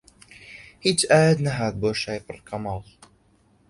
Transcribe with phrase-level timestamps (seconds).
[0.85, 2.81] هیچ ئایەت نەهات بۆ شای پڕ کەماڵ